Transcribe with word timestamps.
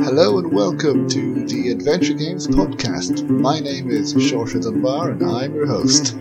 Hello 0.00 0.38
and 0.38 0.52
welcome 0.52 1.08
to 1.08 1.44
the 1.46 1.70
Adventure 1.72 2.14
Games 2.14 2.46
podcast. 2.46 3.28
My 3.28 3.58
name 3.58 3.90
is 3.90 4.14
Shorter 4.22 4.60
Than 4.60 4.80
Bar 4.80 5.10
and 5.10 5.24
I'm 5.24 5.52
your 5.52 5.66
host. 5.66 6.14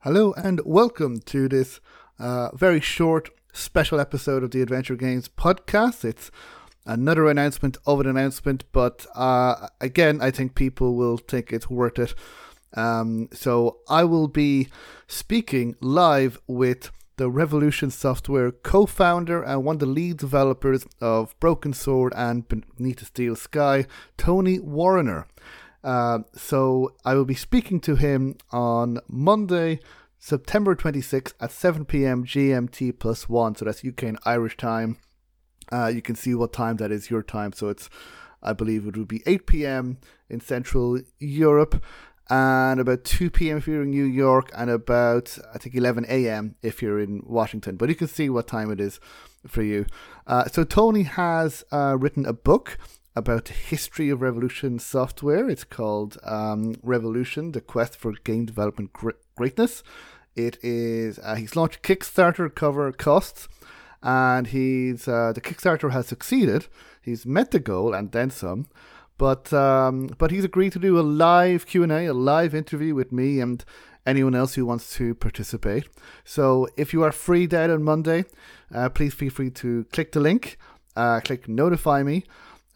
Hello 0.00 0.34
and 0.34 0.60
welcome 0.66 1.20
to 1.20 1.48
this 1.48 1.80
uh, 2.18 2.54
very 2.54 2.80
short 2.80 3.30
special 3.54 4.00
episode 4.00 4.42
of 4.42 4.50
the 4.50 4.60
Adventure 4.60 4.96
Games 4.96 5.28
podcast. 5.28 6.04
It's 6.04 6.30
another 6.84 7.30
announcement 7.30 7.78
of 7.86 8.00
an 8.00 8.06
announcement, 8.06 8.64
but 8.72 9.06
uh, 9.14 9.68
again, 9.80 10.20
I 10.20 10.32
think 10.32 10.54
people 10.54 10.96
will 10.96 11.16
think 11.16 11.52
it's 11.52 11.70
worth 11.70 11.98
it. 11.98 12.14
Um, 12.74 13.28
so 13.32 13.78
I 13.88 14.04
will 14.04 14.26
be 14.26 14.68
speaking 15.06 15.76
live 15.80 16.40
with 16.48 16.90
the 17.16 17.30
Revolution 17.30 17.92
Software 17.92 18.50
co-founder 18.50 19.44
and 19.44 19.64
one 19.64 19.76
of 19.76 19.80
the 19.80 19.86
lead 19.86 20.16
developers 20.16 20.84
of 21.00 21.38
Broken 21.38 21.72
Sword 21.72 22.12
and 22.16 22.46
Beneath 22.48 22.98
the 22.98 23.04
Steel 23.04 23.36
Sky, 23.36 23.86
Tony 24.18 24.58
Warriner. 24.58 25.28
Uh, 25.84 26.20
so 26.34 26.94
I 27.04 27.14
will 27.14 27.24
be 27.24 27.34
speaking 27.34 27.78
to 27.82 27.94
him 27.94 28.36
on 28.50 28.98
Monday, 29.06 29.78
September 30.24 30.74
26th 30.74 31.34
at 31.38 31.52
7 31.52 31.84
p.m. 31.84 32.24
GMT 32.24 32.98
plus 32.98 33.28
one. 33.28 33.54
So 33.54 33.66
that's 33.66 33.84
UK 33.84 34.04
and 34.04 34.18
Irish 34.24 34.56
time. 34.56 34.96
Uh, 35.70 35.88
you 35.88 36.00
can 36.00 36.14
see 36.14 36.34
what 36.34 36.50
time 36.50 36.76
that 36.76 36.90
is 36.90 37.10
your 37.10 37.22
time. 37.22 37.52
So 37.52 37.68
it's, 37.68 37.90
I 38.42 38.54
believe 38.54 38.86
it 38.86 38.96
would 38.96 39.06
be 39.06 39.22
8 39.26 39.46
p.m. 39.46 39.98
in 40.30 40.40
Central 40.40 40.98
Europe 41.18 41.84
and 42.30 42.80
about 42.80 43.04
2 43.04 43.28
p.m. 43.28 43.58
if 43.58 43.66
you're 43.66 43.82
in 43.82 43.90
New 43.90 44.06
York, 44.06 44.50
and 44.56 44.70
about, 44.70 45.36
I 45.54 45.58
think, 45.58 45.74
11 45.74 46.06
a.m. 46.08 46.54
if 46.62 46.80
you're 46.80 47.00
in 47.00 47.22
Washington. 47.26 47.76
But 47.76 47.90
you 47.90 47.94
can 47.94 48.08
see 48.08 48.30
what 48.30 48.46
time 48.46 48.70
it 48.70 48.80
is 48.80 49.00
for 49.46 49.62
you. 49.62 49.84
Uh, 50.26 50.46
so, 50.46 50.64
Tony 50.64 51.02
has 51.02 51.64
uh, 51.70 51.98
written 52.00 52.24
a 52.24 52.32
book 52.32 52.78
about 53.14 53.44
the 53.44 53.52
history 53.52 54.08
of 54.08 54.22
Revolution 54.22 54.78
software. 54.78 55.50
It's 55.50 55.64
called 55.64 56.16
um, 56.24 56.76
Revolution 56.82 57.52
The 57.52 57.60
Quest 57.60 57.94
for 57.94 58.12
Game 58.24 58.46
Development 58.46 58.90
Greatness. 59.36 59.82
It 60.36 60.58
is, 60.62 61.18
uh, 61.20 61.36
he's 61.36 61.56
launched 61.56 61.82
Kickstarter 61.82 62.52
cover 62.52 62.90
costs 62.92 63.48
and 64.02 64.48
he's 64.48 65.08
uh, 65.08 65.32
the 65.32 65.40
Kickstarter 65.40 65.90
has 65.90 66.06
succeeded. 66.06 66.66
He's 67.00 67.24
met 67.24 67.50
the 67.50 67.58
goal 67.58 67.94
and 67.94 68.12
then 68.12 68.30
some. 68.30 68.66
But 69.16 69.52
um, 69.52 70.08
but 70.18 70.30
he's 70.30 70.44
agreed 70.44 70.72
to 70.72 70.78
do 70.78 70.98
a 70.98 71.02
live 71.02 71.66
Q 71.66 71.84
and 71.84 71.92
A, 71.92 72.06
a 72.06 72.12
live 72.12 72.54
interview 72.54 72.94
with 72.94 73.12
me 73.12 73.40
and 73.40 73.64
anyone 74.04 74.34
else 74.34 74.54
who 74.54 74.66
wants 74.66 74.92
to 74.94 75.14
participate. 75.14 75.88
So 76.24 76.68
if 76.76 76.92
you 76.92 77.02
are 77.04 77.12
free 77.12 77.46
dead 77.46 77.70
on 77.70 77.82
Monday, 77.82 78.24
uh, 78.74 78.88
please 78.88 79.14
feel 79.14 79.30
free 79.30 79.50
to 79.50 79.84
click 79.92 80.12
the 80.12 80.20
link, 80.20 80.58
uh, 80.96 81.20
click 81.20 81.48
notify 81.48 82.02
me, 82.02 82.24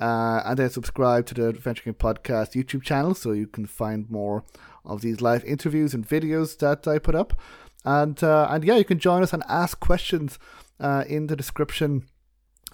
uh, 0.01 0.43
and 0.45 0.59
then 0.59 0.71
subscribe 0.71 1.27
to 1.27 1.35
the 1.35 1.49
Adventure 1.49 1.85
Game 1.85 1.95
Podcast 1.95 2.53
YouTube 2.53 2.83
channel 2.83 3.15
so 3.15 3.33
you 3.33 3.47
can 3.47 3.67
find 3.67 4.11
more 4.11 4.45
of 4.85 5.01
these 5.01 5.21
live 5.21 5.45
interviews 5.45 5.95
and 5.95 6.09
videos 6.09 6.59
that 6.59 6.87
I 6.87 6.99
put 6.99 7.15
up. 7.15 7.39
And 7.85 8.23
uh, 8.23 8.49
and 8.51 8.65
yeah, 8.65 8.77
you 8.77 8.85
can 8.85 8.99
join 8.99 9.23
us 9.23 9.33
and 9.33 9.43
ask 9.49 9.81
questions 9.81 10.39
uh, 10.81 11.05
in 11.09 11.27
the 11.27 11.37
description 11.37 12.07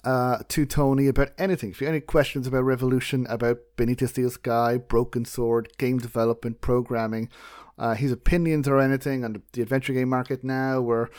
uh, 0.05 0.39
to 0.49 0.67
Tony 0.67 1.09
about 1.09 1.31
anything. 1.39 1.71
If 1.71 1.81
you 1.81 1.87
have 1.87 1.95
any 1.95 2.01
questions 2.01 2.47
about 2.47 2.65
Revolution, 2.65 3.27
about 3.29 3.59
the 3.77 4.07
Steel 4.07 4.31
Sky, 4.31 4.77
Broken 4.77 5.25
Sword, 5.25 5.69
game 5.79 5.99
development, 5.99 6.61
programming, 6.61 7.31
uh, 7.79 7.95
his 7.95 8.13
opinions 8.13 8.69
or 8.69 8.81
anything 8.81 9.25
on 9.25 9.43
the 9.53 9.63
adventure 9.63 9.93
game 9.93 10.09
market 10.09 10.45
now, 10.45 10.81
or 10.81 11.11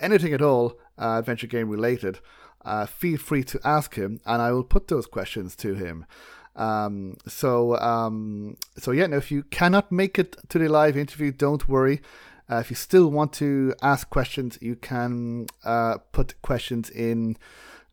anything 0.00 0.32
at 0.32 0.42
all 0.42 0.78
uh, 1.02 1.18
adventure 1.18 1.46
game 1.48 1.68
related, 1.68 2.20
uh, 2.64 2.86
feel 2.86 3.18
free 3.18 3.44
to 3.44 3.60
ask 3.64 3.94
him, 3.96 4.20
and 4.24 4.40
I 4.40 4.52
will 4.52 4.64
put 4.64 4.88
those 4.88 5.06
questions 5.06 5.56
to 5.56 5.74
him. 5.74 6.06
Um, 6.54 7.16
so, 7.26 7.76
um, 7.78 8.56
so 8.78 8.92
yeah. 8.92 9.06
Now, 9.06 9.16
if 9.16 9.30
you 9.30 9.42
cannot 9.44 9.90
make 9.90 10.18
it 10.18 10.36
to 10.50 10.58
the 10.58 10.68
live 10.68 10.96
interview, 10.96 11.32
don't 11.32 11.68
worry. 11.68 12.00
Uh, 12.50 12.56
if 12.56 12.70
you 12.70 12.76
still 12.76 13.08
want 13.08 13.32
to 13.32 13.74
ask 13.82 14.10
questions, 14.10 14.58
you 14.60 14.76
can 14.76 15.46
uh, 15.64 15.98
put 16.12 16.40
questions 16.42 16.90
in 16.90 17.36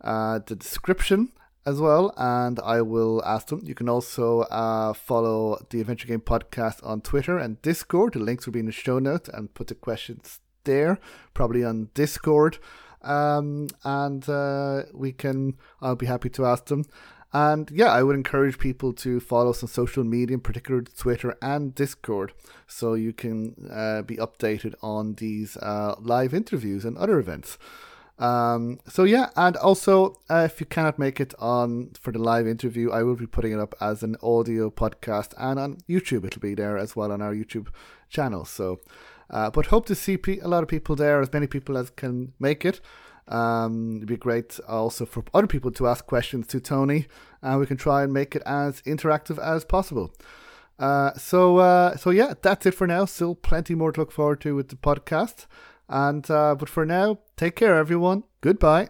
uh, 0.01 0.39
the 0.45 0.55
description 0.55 1.31
as 1.65 1.79
well, 1.79 2.13
and 2.17 2.59
I 2.59 2.81
will 2.81 3.23
ask 3.25 3.47
them. 3.47 3.61
You 3.63 3.75
can 3.75 3.87
also 3.87 4.41
uh, 4.41 4.93
follow 4.93 5.65
the 5.69 5.81
Adventure 5.81 6.07
Game 6.07 6.21
Podcast 6.21 6.85
on 6.85 7.01
Twitter 7.01 7.37
and 7.37 7.61
Discord. 7.61 8.13
The 8.13 8.19
links 8.19 8.45
will 8.45 8.53
be 8.53 8.59
in 8.59 8.65
the 8.65 8.71
show 8.71 8.99
notes, 8.99 9.29
and 9.29 9.53
put 9.53 9.67
the 9.67 9.75
questions 9.75 10.39
there, 10.65 10.99
probably 11.33 11.63
on 11.63 11.89
Discord. 11.93 12.57
Um, 13.01 13.67
and 13.83 14.27
uh, 14.27 14.83
we 14.93 15.11
can, 15.11 15.55
I'll 15.81 15.95
be 15.95 16.05
happy 16.05 16.29
to 16.31 16.45
ask 16.45 16.65
them. 16.65 16.85
And 17.31 17.69
yeah, 17.71 17.91
I 17.91 18.01
would 18.01 18.15
encourage 18.15 18.57
people 18.57 18.91
to 18.93 19.19
follow 19.19 19.51
us 19.51 19.61
on 19.61 19.69
social 19.69 20.03
media, 20.03 20.35
in 20.35 20.41
particular 20.41 20.81
Twitter 20.81 21.38
and 21.41 21.75
Discord, 21.75 22.33
so 22.65 22.95
you 22.95 23.13
can 23.13 23.69
uh, 23.71 24.01
be 24.01 24.17
updated 24.17 24.73
on 24.81 25.13
these 25.15 25.55
uh, 25.57 25.95
live 25.99 26.33
interviews 26.33 26.85
and 26.85 26.97
other 26.97 27.19
events. 27.19 27.59
Um, 28.17 28.79
so 28.85 29.05
yeah, 29.05 29.29
and 29.38 29.55
also 29.57 30.17
uh, 30.29 30.43
if 30.45 30.59
you 30.59 30.65
cannot 30.65 30.99
make 30.99 31.21
it 31.21 31.33
on 31.39 31.91
for 32.01 32.11
the 32.11 32.19
live 32.19 32.47
interview, 32.47 32.91
I 32.91 33.03
will 33.03 33.15
be 33.15 33.27
putting 33.27 33.53
it 33.53 33.59
up 33.59 33.75
as 33.79 34.03
an 34.03 34.17
audio 34.21 34.69
podcast 34.69 35.33
and 35.38 35.57
on 35.57 35.77
YouTube. 35.88 36.25
It'll 36.25 36.41
be 36.41 36.55
there 36.55 36.77
as 36.77 36.95
well 36.95 37.11
on 37.11 37.21
our 37.21 37.33
YouTube 37.33 37.67
channel. 38.09 38.43
So, 38.43 38.81
uh, 39.29 39.50
but 39.50 39.67
hope 39.67 39.85
to 39.88 39.95
see 39.95 40.17
pe- 40.17 40.40
a 40.40 40.47
lot 40.47 40.63
of 40.63 40.69
people 40.69 40.95
there, 40.95 41.22
as 41.22 41.31
many 41.31 41.47
people 41.47 41.78
as 41.78 41.90
can 41.90 42.34
make 42.40 42.66
it. 42.66 42.81
Um, 43.28 43.97
it'd 43.97 44.07
be 44.07 44.17
great 44.17 44.59
also 44.67 45.06
for 45.06 45.23
other 45.34 45.47
people 45.47 45.72
to 45.72 45.88
ask 45.88 46.06
questions 46.06 46.47
to 46.47 46.59
Tony, 46.59 47.07
and 47.41 47.59
we 47.59 47.66
can 47.68 47.78
try 47.78 48.03
and 48.03 48.12
make 48.12 48.35
it 48.35 48.41
as 48.45 48.81
interactive 48.81 49.38
as 49.38 49.63
possible. 49.63 50.12
Uh, 50.79 51.13
so, 51.13 51.57
uh, 51.57 51.95
so 51.97 52.09
yeah, 52.09 52.34
that's 52.41 52.66
it 52.66 52.73
for 52.73 52.88
now. 52.88 53.06
Still 53.06 53.35
plenty 53.35 53.75
more 53.75 53.91
to 53.91 54.00
look 54.00 54.12
forward 54.12 54.41
to 54.41 54.56
with 54.56 54.69
the 54.69 54.75
podcast. 54.75 55.45
And 55.89 56.29
uh, 56.29 56.56
but 56.56 56.69
for 56.69 56.85
now, 56.85 57.19
take 57.35 57.56
care, 57.56 57.75
everyone. 57.75 58.23
Goodbye. 58.41 58.89